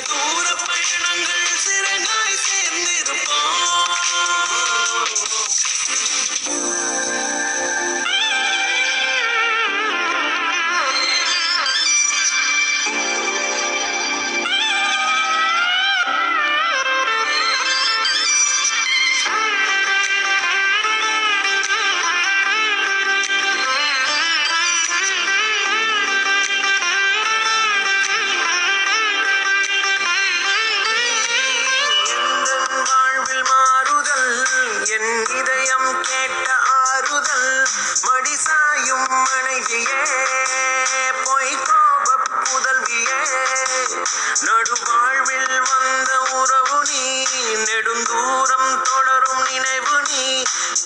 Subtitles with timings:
[0.00, 0.45] दूर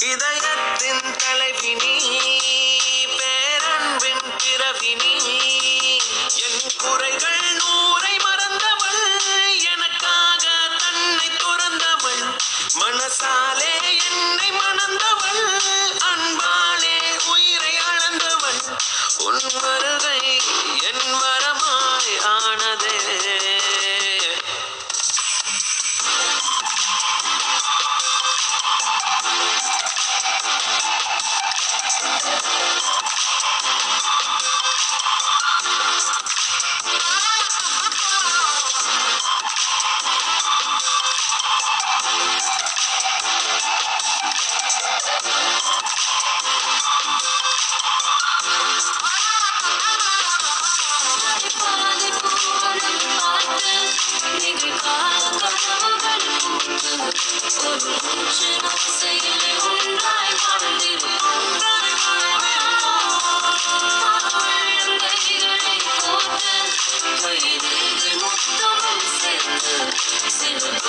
[0.01, 1.95] இதயத்தின் தலைவினி
[3.19, 5.15] பேரன்பின் பிறவினி
[6.35, 9.03] என் குறைகள் நூறை மறந்தவள்
[9.73, 10.45] எனக்காக
[10.79, 12.23] தன்னை துறந்தவள்.
[12.81, 13.73] மனசாலே
[14.09, 15.43] என்னை மணந்தவள்
[16.13, 16.97] அன்பாலே
[17.27, 18.61] உயிரை அளந்தவள்.
[19.25, 20.41] உன் வருகை
[20.83, 21.05] என்
[70.31, 70.80] See you.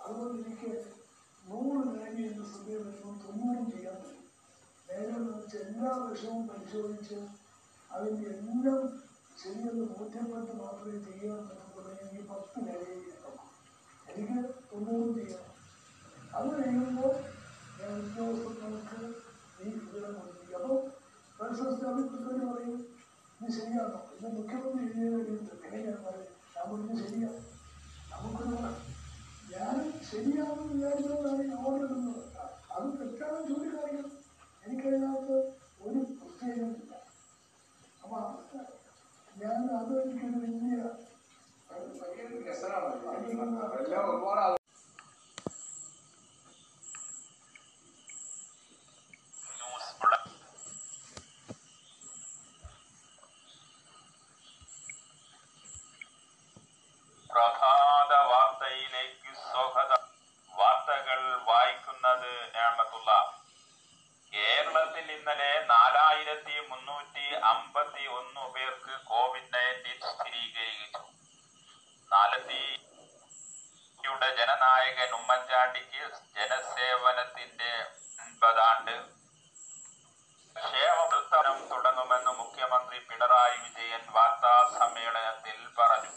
[0.00, 0.70] അതുകൊണ്ട് എനിക്ക്
[1.42, 4.24] നൂറ് നേടി എന്ന സമയം വരുമ്പോൾ തൊണ്ണൂറും ചെയ്യാൻ പറ്റും
[4.88, 7.18] നേരെ വെച്ച് എല്ലാ വിഷയവും പരിശോധിച്ച്
[7.90, 8.82] അതിന്റെ എല്ലാം
[9.38, 9.84] ശരിയെന്ന്
[10.58, 13.36] മാത്രമേ ചെയ്യാൻ പറ്റത്തുള്ളൂ എനിക്ക് പത്ത് നേടിയേ കിട്ടും
[14.08, 14.40] എനിക്ക്
[14.70, 15.48] തൊണ്ണൂറ് ചെയ്യണം
[16.34, 17.14] അത് കഴിയുമ്പോൾ
[17.78, 19.00] ഞാൻ ഉദ്യോഗസ്ഥർക്ക്
[19.56, 20.78] നീ വിവരം കൊടുത്തിരിക്കും അപ്പോൾ
[21.54, 22.78] പരിസ്ഥിതി അഭിപ്രായം പറയും
[23.40, 23.98] ഇത് ശരിയാണോ?
[24.14, 27.40] ഇത് മുഖ്യമന്ത്രി എഴുതിയ കഴിയുന്നത് എങ്ങനെയാണ് പറയും ഞാൻ പറഞ്ഞു ശരിയാണ്
[28.12, 28.56] നമുക്കൊരു
[29.52, 29.74] ഞാൻ
[30.10, 32.22] ശരിയാണെന്ന് വിചാരിച്ചതാണ് ഈ ഓർഡർ ഇടുന്നത്
[32.72, 34.12] അത് തെറ്റാണെന്ന് ചൂണ്ടിക്കാണിക്കണം
[34.64, 35.38] എനിക്കതിനകത്ത്
[35.82, 36.94] ഒരു പ്രത്യേകതയില്ല
[38.02, 38.20] അപ്പൊ
[39.36, 40.78] ഞാൻ അത് എനിക്കൊരു വലിയ
[42.54, 44.58] എല്ലാം ഒരുപാട്
[57.30, 60.02] പ്രഭാത വാർത്തയിലേക്ക് സ്വാഗതം
[60.50, 63.10] വാർത്തകൾ വായിക്കുന്നത് ഞാമത്തുള്ള
[64.32, 71.04] കേരളത്തിൽ ഇന്നലെ നാലായിരത്തി മുന്നൂറ്റി അമ്പത്തി ഒന്ന് പേർക്ക് കോവിഡ് നയന്റീൻ സ്ഥിരീകരിച്ചു
[72.10, 72.62] നാലത്തി
[74.04, 74.28] യുടെ
[74.62, 76.02] ജനനായകൻ ഉമ്മൻചാണ്ടിക്ക്
[76.34, 77.70] ജനസേവനത്തിന്റെ
[78.18, 78.92] അൻപതാണ്ട്
[80.56, 86.12] ക്ഷേമവൃത്തനം തുടങ്ങുമെന്ന് മുഖ്യമന്ത്രി പിണറായി വിജയൻ വാർത്താ സമ്മേളനത്തിൽ പറഞ്ഞു.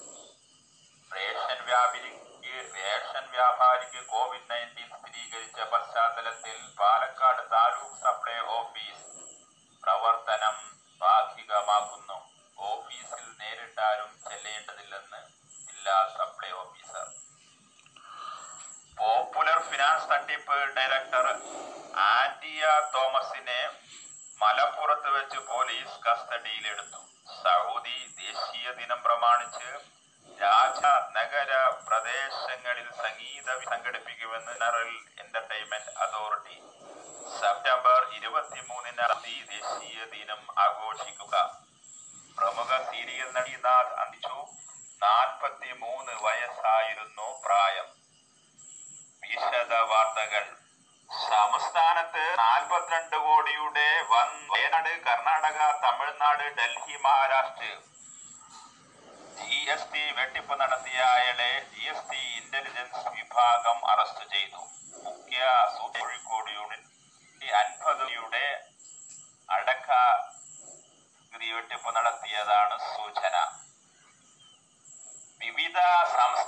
[1.11, 7.24] റേഷൻ വ്യാപാരിക്ക് റേഷൻ വ്യാപാരിക്ക് കോവിഡ് നയന്റീൻ സ്ഥിരീകരിച്ച പശ്ചാത്തലത്തിൽ പാലക്കാട്
[24.45, 26.99] മലപ്പുറത്ത് വെച്ച് പോലീസ് കസ്റ്റഡിയിലെടുത്തു.
[27.43, 29.69] സൗദി ദേശീയ ദിനം പ്രമാണിച്ച്
[30.41, 30.81] രാജ
[31.15, 31.51] നഗര
[31.87, 34.91] പ്രദേശങ്ങളിൽ സംഗീത സംഘടിപ്പിക്കുമെന്ന് ജനറൽ
[35.23, 36.57] എന്റർടൈൻമെന്റ് അതോറിറ്റി.
[37.39, 39.07] സെപ്റ്റംബർ ഇരുപത്തിമൂന്നിന്
[39.53, 41.35] ദേശീയ ദിനം ആഘോഷിക്കുക.
[42.37, 44.37] പ്രമുഖ സീരിയൽ നടി നാഥ് അന്തിച്ചു.
[45.05, 47.89] നാൽപ്പത്തി മൂന്ന് വയസ്സായിരുന്നു പ്രായം.
[49.23, 50.45] വിശദ വാർത്തകൾ
[52.39, 57.65] നാൽപ്പത്തിരണ്ട് കോടിയുടെ വൻ Wayanad Karnataka Tamil Nadu Delhi Maharashtra.
[59.39, 64.61] G S T വെട്ടിപ്പ് നടത്തിയ അയാളെ ജി എസ് ടി ഇന്റലിജൻസ് വിഭാഗം അറസ്റ്റ് ചെയ്തു.
[65.05, 65.43] മുഖ്യ
[65.77, 68.47] കോഴിക്കോട് യൂണിറ്റ് അൻപതിയുടെ
[69.57, 69.91] അടക്ക
[71.55, 73.35] വെട്ടിപ്പ് നടത്തിയതാണ് സൂചന.
[75.41, 75.77] വിവിധ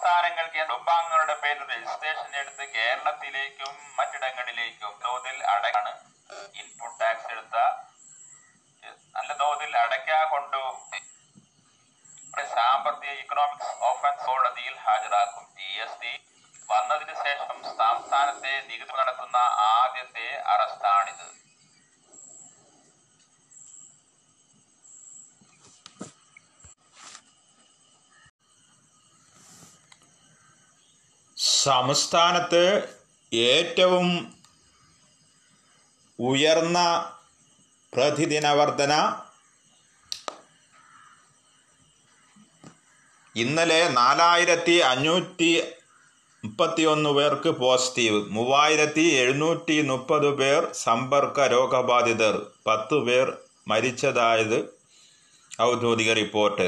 [0.07, 5.91] സംസ്ഥാനങ്ങൾക്ക് കുടുംബാംഗങ്ങളുടെ പേരിൽ രജിസ്ട്രേഷൻ എടുത്ത് കേരളത്തിലേക്കും മറ്റിടങ്ങളിലേക്കും തോതിൽ അടക്കാണ്.
[6.59, 7.55] ഇൻപുട്ട് ടാക്സ് എടുത്ത
[9.15, 10.61] നല്ല തോതിൽ അടയ്ക്കാ കൊണ്ടു
[12.53, 15.45] സാമ്പത്തിക ഇക്കണോമിക്സ് ഓഫൻസ് കോടതിയിൽ ഹാജരാക്കും.
[15.57, 16.13] ജി എസ് ടി
[16.69, 19.37] വന്നതിന് ശേഷം സംസ്ഥാനത്തെ നികുതി നടത്തുന്ന
[19.73, 21.27] ആദ്യത്തെ അറസ്റ്റാണിത്
[31.67, 32.63] സംസ്ഥാനത്ത്
[33.31, 34.07] ഏറ്റവും
[36.19, 36.79] ഉയർന്ന
[37.93, 38.93] പ്രതിദിന വർധന
[43.35, 45.49] ഇന്നലെ നാലായിരത്തി അഞ്ഞൂറ്റി
[46.43, 52.35] മുപ്പത്തി ഒന്ന് പേർക്ക് പോസിറ്റീവ് മൂവായിരത്തി എഴുന്നൂറ്റി മുപ്പത് പേർ സമ്പർക്ക രോഗബാധിതർ
[52.67, 53.27] പത്ത് പേർ
[53.67, 54.59] മരിച്ചതായത്
[55.69, 56.67] ഔദ്യോഗിക റിപ്പോർട്ട്.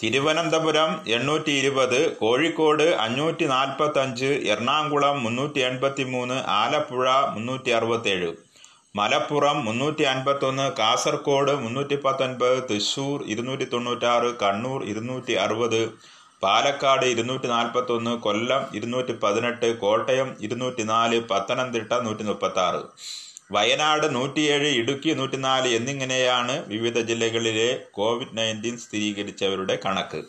[0.00, 8.30] തിരുവനന്തപുരം എണ്ണൂറ്റി ഇരുപത് കോഴിക്കോട് അഞ്ഞൂറ്റി നാൽപ്പത്തഞ്ച് എറണാകുളം മുന്നൂറ്റി എൺപത്തി മൂന്ന് ആലപ്പുഴ മുന്നൂറ്റി അറുപത്തേഴ്
[8.94, 15.80] മലപ്പുറം മുന്നൂറ്റി അൻപത്തൊന്ന് കാസർഗോഡ് മുന്നൂറ്റി പത്തൊൻപത് തൃശൂർ ഇരുന്നൂറ്റി തൊണ്ണൂറ്റാറ് കണ്ണൂർ ഇരുന്നൂറ്റി അറുപത്
[16.42, 22.82] പാലക്കാട് ഇരുന്നൂറ്റി നാൽപ്പത്തൊന്ന് കൊല്ലം ഇരുന്നൂറ്റി പതിനെട്ട് കോട്ടയം ഇരുന്നൂറ്റി നാല് പത്തനംതിട്ട നൂറ്റി മുപ്പത്തി ആറ്
[23.54, 30.20] വയനാട് നൂറ്റിയേഴ് ഇടുക്കി നൂറ്റിനാല് എന്നിങ്ങനെയാണ് വിവിധ ജില്ലകളിലെ കോവിഡ് നയന്റീൻ സ്ഥിരീകരിച്ചവരുടെ കണക്ക്.